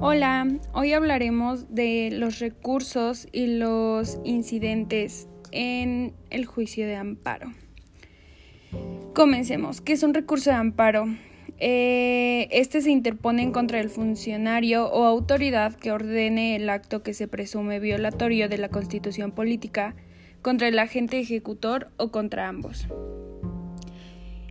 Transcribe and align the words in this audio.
Hola, 0.00 0.46
hoy 0.74 0.92
hablaremos 0.92 1.74
de 1.74 2.10
los 2.12 2.38
recursos 2.38 3.26
y 3.32 3.46
los 3.46 4.20
incidentes 4.24 5.26
en 5.52 6.12
el 6.28 6.44
juicio 6.44 6.86
de 6.86 6.96
amparo. 6.96 7.54
Comencemos. 9.14 9.80
¿Qué 9.80 9.94
es 9.94 10.02
un 10.02 10.12
recurso 10.12 10.50
de 10.50 10.56
amparo? 10.56 11.06
Eh, 11.58 12.48
este 12.50 12.82
se 12.82 12.90
interpone 12.90 13.50
contra 13.52 13.78
del 13.78 13.88
funcionario 13.88 14.86
o 14.86 15.06
autoridad 15.06 15.74
que 15.74 15.92
ordene 15.92 16.56
el 16.56 16.68
acto 16.68 17.02
que 17.02 17.14
se 17.14 17.26
presume 17.26 17.80
violatorio 17.80 18.50
de 18.50 18.58
la 18.58 18.68
constitución 18.68 19.32
política 19.32 19.96
contra 20.42 20.68
el 20.68 20.78
agente 20.78 21.18
ejecutor 21.18 21.90
o 21.96 22.10
contra 22.10 22.48
ambos. 22.48 22.86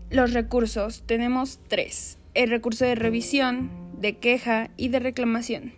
Los 0.09 0.33
recursos 0.33 1.03
tenemos 1.05 1.59
tres. 1.67 2.17
El 2.33 2.49
recurso 2.49 2.83
de 2.83 2.95
revisión, 2.95 3.84
de 4.05 4.17
queja 4.17 4.69
y 4.77 4.89
de 4.89 4.99
reclamación. 4.99 5.73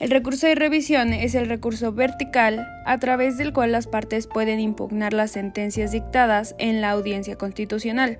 El 0.00 0.10
recurso 0.10 0.48
de 0.48 0.56
revisión 0.56 1.12
es 1.12 1.36
el 1.36 1.48
recurso 1.48 1.92
vertical 1.92 2.66
a 2.84 2.98
través 2.98 3.38
del 3.38 3.52
cual 3.52 3.70
las 3.70 3.86
partes 3.86 4.26
pueden 4.26 4.58
impugnar 4.58 5.12
las 5.12 5.30
sentencias 5.30 5.92
dictadas 5.92 6.56
en 6.58 6.80
la 6.80 6.90
audiencia 6.90 7.36
constitucional, 7.36 8.18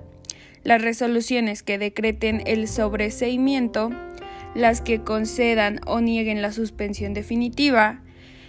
las 0.63 0.81
resoluciones 0.81 1.63
que 1.63 1.77
decreten 1.77 2.43
el 2.45 2.69
sobreseimiento, 2.69 3.89
las 4.55 4.79
que 4.79 5.01
concedan 5.01 5.81
o 5.85 5.99
nieguen 5.99 6.41
la 6.41 6.53
suspensión 6.53 7.13
definitiva, 7.13 8.01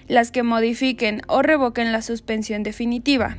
las 0.06 0.30
que 0.30 0.44
modifiquen 0.44 1.22
o 1.26 1.42
revoquen 1.42 1.90
la 1.90 2.02
suspensión 2.02 2.62
definitiva. 2.62 3.36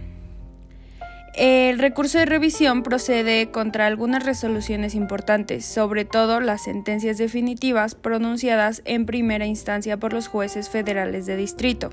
El 1.34 1.80
recurso 1.80 2.18
de 2.18 2.26
revisión 2.26 2.84
procede 2.84 3.52
contra 3.52 3.88
algunas 3.88 4.26
resoluciones 4.26 4.96
importantes, 4.96 5.66
sobre 5.66 6.04
todo 6.04 6.42
las 6.42 6.64
sentencias 6.64 7.18
definitivas 7.18 7.96
pronunciadas 7.96 8.82
en 8.84 9.06
primera 9.06 9.46
instancia 9.46 9.96
por 9.96 10.12
los 10.12 10.28
jueces 10.28 10.70
federales 10.70 11.26
de 11.26 11.38
distrito. 11.38 11.90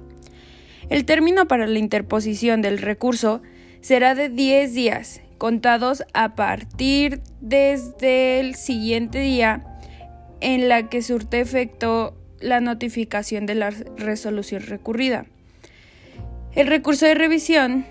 El 0.89 1.05
término 1.05 1.47
para 1.47 1.69
la 1.69 1.79
interposición 1.79 2.63
del 2.63 2.79
recurso 2.79 3.41
será 3.81 4.17
de 4.17 4.29
10 4.29 4.75
días, 4.75 5.21
contados 5.39 6.03
a 6.15 6.35
partir 6.35 7.21
desde 7.41 8.41
el 8.41 8.57
siguiente 8.57 9.21
día 9.21 9.65
en 10.41 10.69
la 10.69 10.89
que 10.89 11.01
surte 11.01 11.41
efecto 11.41 12.17
la 12.41 12.61
notificación 12.61 13.47
de 13.47 13.55
la 13.55 13.71
resolución 13.71 14.63
recurrida. 14.63 15.27
El 16.55 16.67
recurso 16.67 17.07
de 17.07 17.15
revisión 17.15 17.87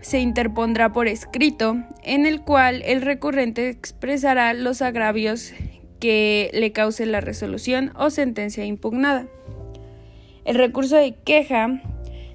se 0.00 0.20
interpondrá 0.20 0.92
por 0.92 1.08
escrito, 1.08 1.76
en 2.02 2.26
el 2.26 2.42
cual 2.42 2.82
el 2.84 3.02
recurrente 3.02 3.68
expresará 3.68 4.54
los 4.54 4.82
agravios 4.82 5.52
que 5.98 6.50
le 6.52 6.72
cause 6.72 7.04
la 7.06 7.20
resolución 7.20 7.92
o 7.96 8.10
sentencia 8.10 8.64
impugnada. 8.64 9.26
El 10.44 10.56
recurso 10.56 10.96
de 10.96 11.14
queja 11.14 11.82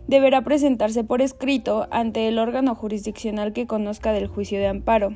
deberá 0.07 0.43
presentarse 0.43 1.03
por 1.03 1.21
escrito 1.21 1.87
ante 1.89 2.27
el 2.27 2.37
órgano 2.37 2.75
jurisdiccional 2.75 3.53
que 3.53 3.65
conozca 3.65 4.13
del 4.13 4.27
juicio 4.27 4.59
de 4.59 4.67
amparo, 4.67 5.15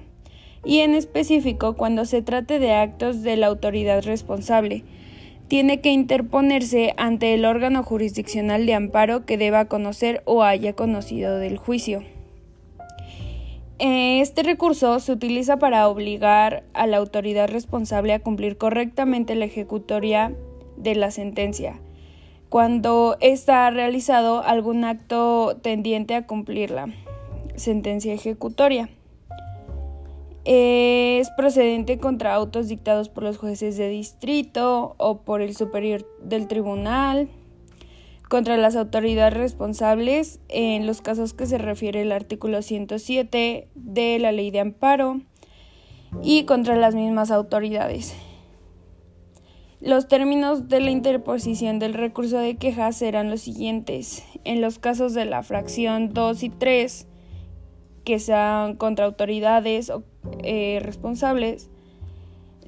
y 0.66 0.80
en 0.80 0.96
específico 0.96 1.76
cuando 1.76 2.06
se 2.06 2.22
trate 2.22 2.60
de 2.60 2.74
actos 2.74 3.22
de 3.22 3.38
la 3.38 3.48
autoridad 3.48 4.04
responsable, 4.04 4.84
tiene 5.48 5.82
que 5.82 5.90
interponerse 5.90 6.94
ante 6.98 7.34
el 7.34 7.46
órgano 7.46 7.84
jurisdiccional 7.84 8.66
de 8.66 8.74
amparo 8.74 9.26
que 9.26 9.38
deba 9.38 9.66
conocer 9.66 10.22
o 10.26 10.44
haya 10.44 10.74
conocido 10.74 11.38
del 11.38 11.58
juicio. 11.58 12.04
Este 13.80 14.44
recurso 14.44 15.00
se 15.00 15.14
utiliza 15.14 15.56
para 15.58 15.88
obligar 15.88 16.66
a 16.74 16.86
la 16.86 16.98
autoridad 16.98 17.48
responsable 17.48 18.12
a 18.12 18.20
cumplir 18.20 18.58
correctamente 18.58 19.36
la 19.36 19.46
ejecutoria 19.46 20.36
de 20.76 20.96
la 20.96 21.12
sentencia, 21.12 21.80
cuando 22.50 23.18
ha 23.48 23.70
realizado 23.70 24.44
algún 24.44 24.84
acto 24.84 25.56
tendiente 25.62 26.16
a 26.16 26.28
cumplir 26.28 26.72
la 26.72 26.88
sentencia 27.56 28.14
ejecutoria. 28.14 28.90
Es 30.44 31.30
procedente 31.38 32.00
contra 32.00 32.34
autos 32.34 32.68
dictados 32.68 33.08
por 33.08 33.24
los 33.24 33.38
jueces 33.38 33.78
de 33.78 33.88
distrito 33.88 34.96
o 34.98 35.20
por 35.20 35.42
el 35.42 35.56
superior 35.56 36.06
del 36.22 36.50
tribunal 36.50 37.30
contra 38.30 38.58
las 38.58 38.76
autoridades 38.76 39.34
responsables 39.34 40.40
en 40.48 40.86
los 40.88 41.02
casos 41.02 41.34
que 41.34 41.48
se 41.48 41.58
refiere 41.58 42.04
el 42.04 42.12
artículo 42.12 42.62
107 42.62 43.68
de 43.74 44.20
la 44.20 44.32
ley 44.32 44.52
de 44.52 44.62
amparo 44.62 45.20
y 46.24 46.46
contra 46.46 46.76
las 46.78 46.96
mismas 46.96 47.32
autoridades. 47.32 48.16
Los 49.82 50.08
términos 50.08 50.68
de 50.68 50.80
la 50.80 50.92
interposición 50.92 51.80
del 51.80 51.94
recurso 51.94 52.38
de 52.38 52.58
queja 52.58 52.92
serán 52.92 53.30
los 53.30 53.42
siguientes. 53.42 54.24
En 54.44 54.62
los 54.62 54.78
casos 54.78 55.14
de 55.14 55.26
la 55.26 55.42
fracción 55.42 56.14
2 56.14 56.44
y 56.44 56.50
3, 56.50 57.08
que 58.04 58.20
sean 58.20 58.76
contra 58.76 59.06
autoridades 59.06 59.92
eh, 60.44 60.80
responsables, 60.84 61.70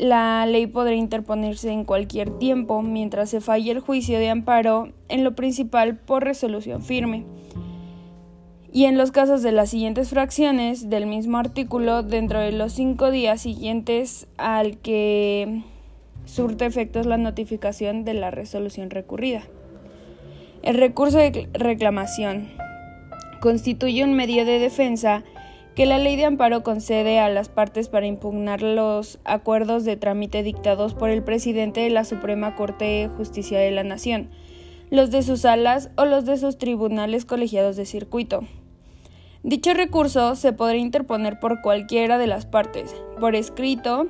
la 0.01 0.47
ley 0.47 0.65
podrá 0.65 0.95
interponerse 0.95 1.71
en 1.71 1.85
cualquier 1.85 2.31
tiempo 2.39 2.81
mientras 2.81 3.29
se 3.29 3.39
falle 3.39 3.69
el 3.69 3.81
juicio 3.81 4.17
de 4.17 4.31
amparo 4.31 4.91
en 5.09 5.23
lo 5.23 5.35
principal 5.35 5.95
por 5.95 6.23
resolución 6.23 6.81
firme. 6.81 7.23
Y 8.73 8.85
en 8.85 8.97
los 8.97 9.11
casos 9.11 9.43
de 9.43 9.51
las 9.51 9.69
siguientes 9.69 10.09
fracciones 10.09 10.89
del 10.89 11.05
mismo 11.05 11.37
artículo, 11.37 12.01
dentro 12.01 12.39
de 12.39 12.51
los 12.51 12.73
cinco 12.73 13.11
días 13.11 13.41
siguientes 13.41 14.27
al 14.37 14.79
que 14.79 15.61
surte 16.25 16.65
efectos 16.65 17.05
la 17.05 17.17
notificación 17.17 18.03
de 18.03 18.15
la 18.15 18.31
resolución 18.31 18.89
recurrida. 18.89 19.43
El 20.63 20.77
recurso 20.77 21.19
de 21.19 21.47
reclamación 21.53 22.49
constituye 23.39 24.03
un 24.03 24.15
medio 24.15 24.45
de 24.45 24.57
defensa 24.57 25.23
que 25.75 25.85
la 25.85 25.97
ley 25.97 26.17
de 26.17 26.25
amparo 26.25 26.63
concede 26.63 27.19
a 27.19 27.29
las 27.29 27.49
partes 27.49 27.87
para 27.87 28.05
impugnar 28.05 28.61
los 28.61 29.19
acuerdos 29.23 29.85
de 29.85 29.95
trámite 29.95 30.43
dictados 30.43 30.93
por 30.93 31.09
el 31.09 31.23
presidente 31.23 31.81
de 31.81 31.89
la 31.89 32.03
Suprema 32.03 32.55
Corte 32.55 32.85
de 32.85 33.07
Justicia 33.07 33.59
de 33.59 33.71
la 33.71 33.83
Nación, 33.83 34.29
los 34.89 35.11
de 35.11 35.23
sus 35.23 35.41
salas 35.41 35.89
o 35.95 36.05
los 36.05 36.25
de 36.25 36.37
sus 36.37 36.57
tribunales 36.57 37.23
colegiados 37.23 37.77
de 37.77 37.85
circuito. 37.85 38.41
Dicho 39.43 39.73
recurso 39.73 40.35
se 40.35 40.53
podrá 40.53 40.75
interponer 40.75 41.39
por 41.39 41.61
cualquiera 41.61 42.17
de 42.17 42.27
las 42.27 42.45
partes, 42.45 42.93
por 43.19 43.35
escrito, 43.35 44.07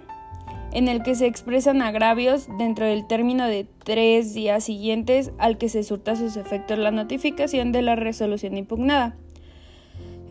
en 0.73 0.87
el 0.87 1.03
que 1.03 1.15
se 1.15 1.27
expresan 1.27 1.81
agravios 1.81 2.47
dentro 2.57 2.85
del 2.85 3.05
término 3.05 3.45
de 3.45 3.67
tres 3.83 4.33
días 4.33 4.63
siguientes 4.63 5.31
al 5.37 5.57
que 5.57 5.69
se 5.69 5.83
surta 5.83 6.15
sus 6.15 6.37
efectos 6.37 6.79
la 6.79 6.91
notificación 6.91 7.71
de 7.71 7.81
la 7.81 7.95
resolución 7.95 8.57
impugnada 8.57 9.15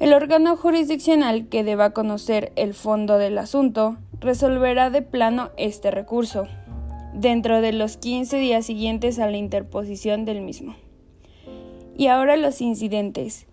el 0.01 0.15
órgano 0.15 0.57
jurisdiccional 0.57 1.49
que 1.49 1.63
deba 1.63 1.91
conocer 1.91 2.53
el 2.57 2.73
fondo 2.73 3.19
del 3.19 3.37
asunto 3.37 3.99
resolverá 4.19 4.89
de 4.89 5.03
plano 5.03 5.51
este 5.59 5.91
recurso, 5.91 6.47
dentro 7.13 7.61
de 7.61 7.75
los 7.75 7.99
15 7.99 8.39
días 8.39 8.65
siguientes 8.65 9.19
a 9.19 9.29
la 9.31 9.37
interposición 9.37 10.25
del 10.25 10.41
mismo. 10.41 10.75
Y 11.99 12.07
ahora 12.07 12.39
los 12.39 12.63
incidentes. 12.63 13.47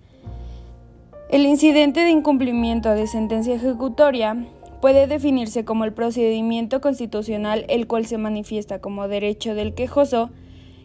El 1.30 1.46
incidente 1.46 2.00
de 2.00 2.12
incumplimiento 2.12 2.92
de 2.92 3.08
sentencia 3.08 3.56
ejecutoria 3.56 4.48
puede 4.80 5.06
definirse 5.08 5.66
como 5.66 5.84
el 5.84 5.92
procedimiento 5.92 6.80
constitucional 6.80 7.66
el 7.68 7.88
cual 7.88 8.06
se 8.06 8.18
manifiesta 8.18 8.80
como 8.80 9.10
derecho 9.10 9.54
del 9.54 9.74
quejoso, 9.74 10.30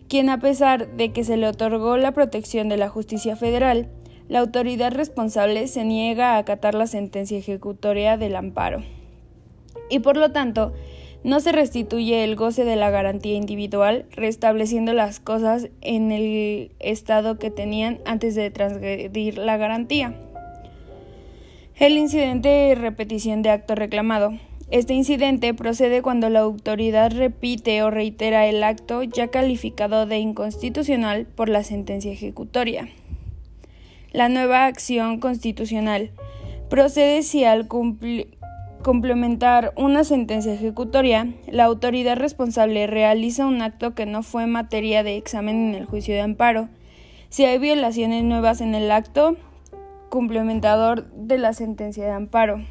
quien 0.08 0.28
a 0.28 0.40
pesar 0.40 0.88
de 0.96 1.12
que 1.12 1.22
se 1.22 1.36
le 1.36 1.46
otorgó 1.46 1.98
la 1.98 2.10
protección 2.10 2.68
de 2.68 2.78
la 2.78 2.88
justicia 2.88 3.36
federal, 3.36 3.88
la 4.28 4.40
autoridad 4.40 4.92
responsable 4.92 5.66
se 5.68 5.84
niega 5.84 6.34
a 6.34 6.38
acatar 6.38 6.74
la 6.74 6.86
sentencia 6.86 7.38
ejecutoria 7.38 8.16
del 8.16 8.36
amparo 8.36 8.82
y 9.92 10.00
por 10.00 10.16
lo 10.16 10.32
tanto 10.32 10.72
no 11.24 11.38
se 11.38 11.52
restituye 11.52 12.24
el 12.24 12.34
goce 12.34 12.64
de 12.64 12.74
la 12.74 12.90
garantía 12.90 13.34
individual, 13.34 14.06
restableciendo 14.10 14.92
las 14.92 15.20
cosas 15.20 15.68
en 15.80 16.10
el 16.10 16.72
estado 16.80 17.38
que 17.38 17.50
tenían 17.50 18.00
antes 18.04 18.34
de 18.34 18.50
transgredir 18.50 19.38
la 19.38 19.56
garantía. 19.56 20.14
El 21.76 21.96
incidente 21.96 22.48
de 22.48 22.74
repetición 22.74 23.42
de 23.42 23.50
acto 23.50 23.74
reclamado. 23.74 24.32
Este 24.70 24.94
incidente 24.94 25.52
procede 25.54 26.02
cuando 26.02 26.28
la 26.30 26.40
autoridad 26.40 27.12
repite 27.12 27.82
o 27.82 27.90
reitera 27.90 28.46
el 28.46 28.64
acto 28.64 29.02
ya 29.02 29.28
calificado 29.28 30.06
de 30.06 30.18
inconstitucional 30.18 31.26
por 31.26 31.48
la 31.48 31.62
sentencia 31.62 32.10
ejecutoria. 32.10 32.88
La 34.12 34.28
nueva 34.28 34.66
acción 34.66 35.20
constitucional 35.20 36.10
procede 36.68 37.22
si 37.22 37.44
al 37.44 37.66
complementar 38.82 39.72
una 39.74 40.04
sentencia 40.04 40.52
ejecutoria, 40.52 41.32
la 41.50 41.64
autoridad 41.64 42.16
responsable 42.16 42.86
realiza 42.86 43.46
un 43.46 43.62
acto 43.62 43.94
que 43.94 44.04
no 44.04 44.22
fue 44.22 44.46
materia 44.46 45.02
de 45.02 45.16
examen 45.16 45.70
en 45.70 45.74
el 45.76 45.86
juicio 45.86 46.12
de 46.12 46.20
amparo, 46.20 46.68
si 47.30 47.46
hay 47.46 47.58
violaciones 47.58 48.22
nuevas 48.22 48.60
en 48.60 48.74
el 48.74 48.90
acto 48.90 49.38
complementador 50.10 51.10
de 51.12 51.38
la 51.38 51.54
sentencia 51.54 52.04
de 52.04 52.10
amparo. 52.10 52.62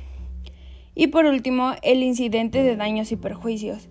Y 0.93 1.07
por 1.07 1.25
último, 1.25 1.71
el 1.81 2.03
incidente 2.03 2.61
de 2.61 2.75
daños 2.75 3.11
y 3.11 3.15
perjuicios. 3.15 3.89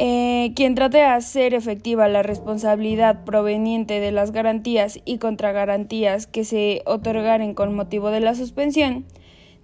Eh, 0.00 0.52
quien 0.54 0.76
trate 0.76 0.98
de 0.98 1.04
hacer 1.04 1.54
efectiva 1.54 2.06
la 2.06 2.22
responsabilidad 2.22 3.24
proveniente 3.24 3.98
de 3.98 4.12
las 4.12 4.30
garantías 4.30 5.00
y 5.04 5.18
contragarantías 5.18 6.28
que 6.28 6.44
se 6.44 6.82
otorgaren 6.86 7.52
con 7.52 7.74
motivo 7.74 8.10
de 8.10 8.20
la 8.20 8.36
suspensión, 8.36 9.04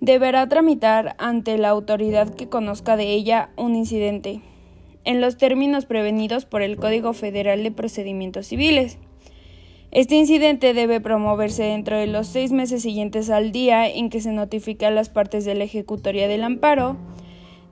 deberá 0.01 0.49
tramitar 0.49 1.15
ante 1.19 1.57
la 1.57 1.69
autoridad 1.69 2.35
que 2.35 2.49
conozca 2.49 2.97
de 2.97 3.13
ella 3.13 3.51
un 3.57 3.77
incidente, 3.77 4.41
en 5.05 5.21
los 5.21 5.37
términos 5.37 5.87
prevenidos 5.87 6.47
por 6.47 6.63
el 6.63 6.79
Código 6.79 7.13
Federal 7.13 7.63
de 7.63 7.71
Procedimientos 7.71 8.49
Civiles. 8.49 8.99
Este 9.93 10.17
incidente 10.17 10.75
debe 10.75 11.01
promoverse 11.01 11.63
dentro 11.63 11.97
de 11.97 12.09
los 12.09 12.27
seis 12.27 12.51
meses 12.51 12.83
siguientes 12.83 13.31
al 13.31 13.53
día 13.53 13.89
en 13.89 14.11
que 14.11 14.21
se 14.21 14.33
notifica 14.33 14.89
a 14.89 14.91
las 14.91 15.11
partes 15.11 15.45
de 15.45 15.55
la 15.55 15.63
ejecutoria 15.63 16.27
del 16.27 16.43
amparo, 16.43 16.97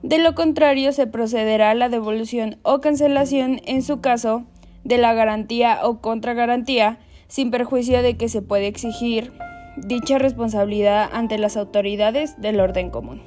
de 0.03 0.17
lo 0.17 0.35
contrario, 0.35 0.91
se 0.91 1.07
procederá 1.07 1.71
a 1.71 1.75
la 1.75 1.87
devolución 1.87 2.57
o 2.61 2.81
cancelación, 2.81 3.61
en 3.65 3.81
su 3.81 4.01
caso, 4.01 4.43
de 4.83 4.97
la 4.97 5.13
garantía 5.13 5.79
o 5.83 6.01
contragarantía, 6.01 6.99
sin 7.27 7.51
perjuicio 7.51 8.01
de 8.03 8.17
que 8.17 8.27
se 8.27 8.41
puede 8.41 8.67
exigir 8.67 9.31
dicha 9.77 10.19
responsabilidad 10.19 11.09
ante 11.13 11.37
las 11.37 11.55
autoridades 11.55 12.39
del 12.39 12.59
orden 12.59 12.89
común. 12.89 13.21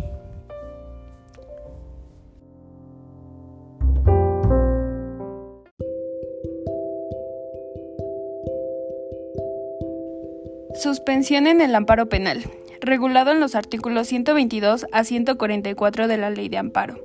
Suspensión 10.74 11.46
en 11.46 11.62
el 11.62 11.74
amparo 11.74 12.10
penal 12.10 12.44
regulado 12.86 13.32
en 13.32 13.40
los 13.40 13.54
artículos 13.54 14.06
122 14.08 14.86
a 14.92 15.04
144 15.04 16.08
de 16.08 16.16
la 16.16 16.30
Ley 16.30 16.48
de 16.48 16.58
Amparo. 16.58 16.98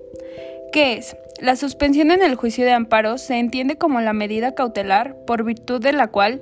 ¿Qué 0.72 0.94
es? 0.94 1.18
La 1.42 1.58
suspensión 1.58 2.12
en 2.12 2.24
el 2.24 2.36
juicio 2.36 2.64
de 2.64 2.72
amparo 2.72 3.18
se 3.18 3.38
entiende 3.38 3.78
como 3.78 4.00
la 4.00 4.14
medida 4.14 4.56
cautelar 4.56 5.18
por 5.26 5.44
virtud 5.44 5.82
de 5.82 5.92
la 5.92 6.08
cual 6.08 6.42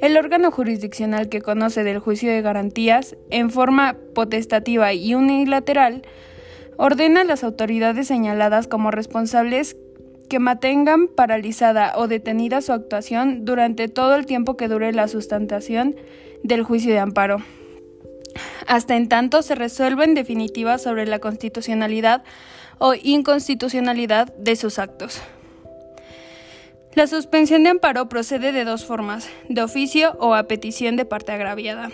el 0.00 0.16
órgano 0.16 0.50
jurisdiccional 0.50 1.28
que 1.28 1.42
conoce 1.42 1.84
del 1.84 1.98
juicio 1.98 2.30
de 2.30 2.40
garantías, 2.40 3.16
en 3.30 3.50
forma 3.50 3.96
potestativa 4.14 4.94
y 4.94 5.14
unilateral, 5.14 6.02
ordena 6.78 7.22
a 7.22 7.24
las 7.24 7.44
autoridades 7.44 8.06
señaladas 8.06 8.66
como 8.66 8.90
responsables 8.90 9.76
que 10.30 10.38
mantengan 10.38 11.08
paralizada 11.08 11.92
o 11.96 12.08
detenida 12.08 12.60
su 12.62 12.72
actuación 12.72 13.44
durante 13.44 13.88
todo 13.88 14.14
el 14.14 14.26
tiempo 14.26 14.56
que 14.56 14.68
dure 14.68 14.92
la 14.92 15.08
sustentación 15.08 15.96
del 16.42 16.62
juicio 16.62 16.92
de 16.92 17.00
amparo 17.00 17.38
hasta 18.66 18.96
en 18.96 19.08
tanto 19.08 19.42
se 19.42 19.54
resuelva 19.54 20.04
en 20.04 20.14
definitiva 20.14 20.78
sobre 20.78 21.06
la 21.06 21.18
constitucionalidad 21.18 22.22
o 22.78 22.94
inconstitucionalidad 22.94 24.34
de 24.36 24.56
sus 24.56 24.78
actos. 24.78 25.20
La 26.94 27.06
suspensión 27.06 27.62
de 27.62 27.70
amparo 27.70 28.08
procede 28.08 28.52
de 28.52 28.64
dos 28.64 28.86
formas, 28.86 29.28
de 29.50 29.62
oficio 29.62 30.16
o 30.18 30.34
a 30.34 30.44
petición 30.44 30.96
de 30.96 31.04
parte 31.04 31.32
agraviada. 31.32 31.90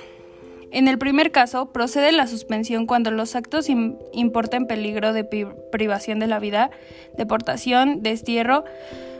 En 0.71 0.89
el 0.89 0.97
primer 0.97 1.33
caso, 1.33 1.73
procede 1.73 2.12
la 2.12 2.27
suspensión 2.27 2.87
cuando 2.87 3.11
los 3.11 3.35
actos 3.35 3.69
importen 3.69 4.67
peligro 4.67 5.12
de 5.12 5.25
privación 5.73 6.19
de 6.19 6.29
la 6.29 6.39
vida, 6.39 6.71
deportación, 7.19 8.03
destierro 8.03 8.65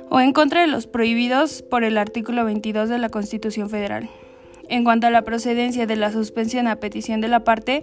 o 0.09 0.21
en 0.21 0.33
contra 0.33 0.61
de 0.61 0.67
los 0.67 0.87
prohibidos 0.87 1.63
por 1.63 1.85
el 1.85 1.99
artículo 1.99 2.45
22 2.45 2.89
de 2.89 2.99
la 2.99 3.09
Constitución 3.09 3.69
Federal. 3.69 4.09
En 4.73 4.85
cuanto 4.85 5.07
a 5.07 5.11
la 5.11 5.21
procedencia 5.21 5.85
de 5.85 5.97
la 5.97 6.11
suspensión 6.11 6.67
a 6.67 6.77
petición 6.77 7.21
de 7.21 7.29
la 7.29 7.45
parte, 7.45 7.83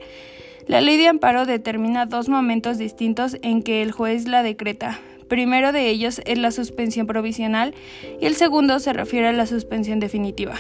la 0.66 0.82
ley 0.82 0.98
de 0.98 1.08
amparo 1.08 1.46
determina 1.46 2.08
dos 2.08 2.30
momentos 2.30 2.80
distintos 2.80 3.38
en 3.44 3.62
que 3.62 3.84
el 3.84 3.92
juez 3.92 4.28
la 4.28 4.42
decreta. 4.42 5.00
Primero 5.28 5.72
de 5.72 5.88
ellos 5.88 6.20
es 6.26 6.40
la 6.40 6.50
suspensión 6.50 7.06
provisional 7.06 7.76
y 8.20 8.26
el 8.26 8.34
segundo 8.34 8.80
se 8.80 8.92
refiere 8.92 9.28
a 9.28 9.34
la 9.34 9.46
suspensión 9.46 10.00
definitiva. 10.00 10.56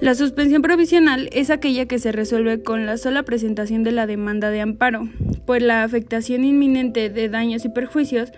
La 0.00 0.16
suspensión 0.16 0.62
provisional 0.62 1.28
es 1.30 1.50
aquella 1.50 1.86
que 1.86 2.00
se 2.00 2.10
resuelve 2.10 2.64
con 2.64 2.84
la 2.84 2.96
sola 2.96 3.22
presentación 3.22 3.84
de 3.84 3.92
la 3.92 4.08
demanda 4.08 4.50
de 4.50 4.62
amparo, 4.62 5.08
pues 5.46 5.62
la 5.62 5.84
afectación 5.84 6.42
inminente 6.42 7.08
de 7.08 7.28
daños 7.28 7.64
y 7.64 7.68
perjuicios 7.68 8.32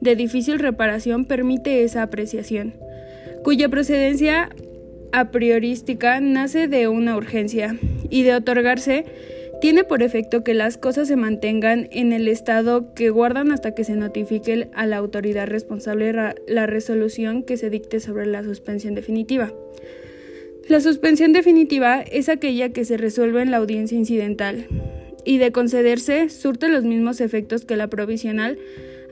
de 0.00 0.16
difícil 0.16 0.60
reparación 0.60 1.26
permite 1.26 1.84
esa 1.84 2.02
apreciación, 2.02 2.72
cuya 3.44 3.68
procedencia 3.68 4.48
a 5.12 5.30
priorística 5.30 6.20
nace 6.20 6.68
de 6.68 6.88
una 6.88 7.16
urgencia 7.16 7.76
y 8.08 8.22
de 8.22 8.34
otorgarse 8.34 9.04
tiene 9.60 9.84
por 9.84 10.02
efecto 10.02 10.42
que 10.42 10.54
las 10.54 10.78
cosas 10.78 11.08
se 11.08 11.16
mantengan 11.16 11.88
en 11.92 12.12
el 12.12 12.28
estado 12.28 12.94
que 12.94 13.10
guardan 13.10 13.52
hasta 13.52 13.74
que 13.74 13.84
se 13.84 13.94
notifique 13.94 14.68
a 14.74 14.86
la 14.86 14.96
autoridad 14.96 15.46
responsable 15.46 16.14
la 16.46 16.66
resolución 16.66 17.42
que 17.42 17.58
se 17.58 17.68
dicte 17.68 18.00
sobre 18.00 18.26
la 18.26 18.42
suspensión 18.42 18.94
definitiva. 18.94 19.52
La 20.66 20.80
suspensión 20.80 21.32
definitiva 21.32 22.00
es 22.00 22.28
aquella 22.28 22.70
que 22.70 22.84
se 22.84 22.96
resuelve 22.96 23.42
en 23.42 23.50
la 23.50 23.58
audiencia 23.58 23.98
incidental 23.98 24.66
y 25.24 25.38
de 25.38 25.52
concederse 25.52 26.30
surte 26.30 26.68
los 26.68 26.84
mismos 26.84 27.20
efectos 27.20 27.64
que 27.64 27.76
la 27.76 27.88
provisional 27.88 28.58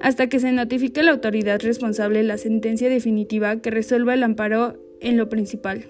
hasta 0.00 0.28
que 0.28 0.40
se 0.40 0.52
notifique 0.52 1.00
a 1.00 1.02
la 1.02 1.10
autoridad 1.10 1.60
responsable 1.60 2.22
la 2.22 2.38
sentencia 2.38 2.88
definitiva 2.88 3.60
que 3.60 3.70
resuelva 3.70 4.14
el 4.14 4.22
amparo 4.22 4.78
en 5.00 5.16
lo 5.16 5.28
principal. 5.28 5.84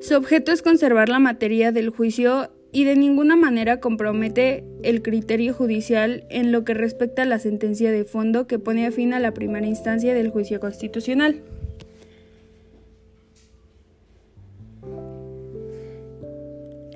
Su 0.00 0.16
objeto 0.16 0.50
es 0.52 0.62
conservar 0.62 1.08
la 1.08 1.18
materia 1.18 1.70
del 1.72 1.90
juicio 1.90 2.50
y 2.72 2.84
de 2.84 2.96
ninguna 2.96 3.36
manera 3.36 3.80
compromete 3.80 4.64
el 4.82 5.02
criterio 5.02 5.52
judicial 5.52 6.24
en 6.30 6.50
lo 6.50 6.64
que 6.64 6.74
respecta 6.74 7.22
a 7.22 7.26
la 7.26 7.38
sentencia 7.38 7.92
de 7.92 8.04
fondo 8.04 8.46
que 8.46 8.58
pone 8.58 8.90
fin 8.90 9.12
a 9.12 9.20
la 9.20 9.32
primera 9.32 9.66
instancia 9.66 10.14
del 10.14 10.30
juicio 10.30 10.58
constitucional. 10.58 11.42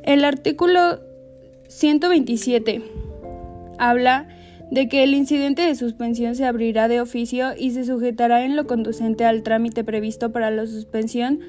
El 0.03 0.25
artículo 0.25 1.01
127 1.69 2.83
habla 3.79 4.29
de 4.71 4.89
que 4.89 5.03
el 5.03 5.15
incidente 5.15 5.63
de 5.63 5.75
suspensión 5.75 6.35
se 6.35 6.45
abrirá 6.45 6.89
de 6.89 7.01
oficio 7.01 7.51
y 7.57 7.71
se 7.71 7.85
sujetará 7.85 8.45
en 8.45 8.57
lo 8.57 8.67
conducente 8.67 9.25
al 9.25 9.43
trámite 9.43 9.85
previsto 9.85 10.33
para 10.33 10.51
la 10.51 10.67
suspensión 10.67 11.41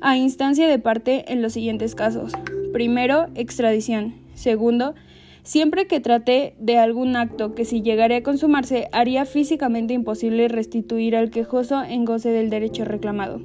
a 0.00 0.16
instancia 0.16 0.68
de 0.68 0.78
parte 0.78 1.32
en 1.32 1.42
los 1.42 1.52
siguientes 1.52 1.94
casos. 1.94 2.32
Primero, 2.72 3.26
extradición. 3.34 4.14
Segundo, 4.34 4.94
siempre 5.42 5.86
que 5.86 6.00
trate 6.00 6.54
de 6.58 6.78
algún 6.78 7.16
acto 7.16 7.54
que 7.54 7.64
si 7.64 7.82
llegara 7.82 8.16
a 8.16 8.22
consumarse 8.22 8.88
haría 8.92 9.24
físicamente 9.24 9.94
imposible 9.94 10.48
restituir 10.48 11.16
al 11.16 11.30
quejoso 11.30 11.82
en 11.82 12.04
goce 12.04 12.30
del 12.30 12.50
derecho 12.50 12.84
reclamado. 12.84 13.40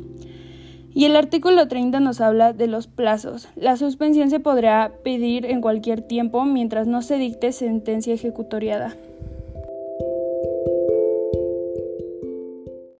Y 0.97 1.05
el 1.05 1.15
artículo 1.15 1.67
30 1.67 1.99
nos 1.99 2.21
habla 2.21 2.53
de 2.53 2.65
los 2.65 2.87
plazos. 2.87 3.49
La 3.55 3.77
suspensión 3.77 4.31
se 4.31 4.39
podrá 4.39 4.93
pedir 5.03 5.45
en 5.45 5.61
cualquier 5.61 6.01
tiempo 6.01 6.43
mientras 6.43 6.87
no 6.87 7.03
se 7.03 7.19
dicte 7.19 7.51
sentencia 7.51 8.15
ejecutoriada. 8.15 8.95